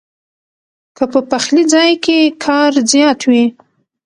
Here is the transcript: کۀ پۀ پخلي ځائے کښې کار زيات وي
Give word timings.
کۀ 0.97 1.05
پۀ 1.11 1.19
پخلي 1.29 1.63
ځائے 1.71 1.93
کښې 2.03 2.19
کار 2.43 2.71
زيات 2.91 3.19
وي 3.29 3.43